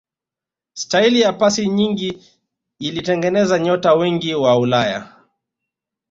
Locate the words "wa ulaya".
4.35-5.15